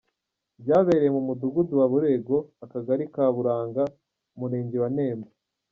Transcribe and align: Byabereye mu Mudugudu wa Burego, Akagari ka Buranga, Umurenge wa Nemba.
Byabereye 0.61 1.09
mu 1.15 1.21
Mudugudu 1.27 1.73
wa 1.79 1.87
Burego, 1.91 2.35
Akagari 2.65 3.03
ka 3.13 3.25
Buranga, 3.35 3.83
Umurenge 4.35 4.77
wa 4.83 4.89
Nemba. 4.97 5.29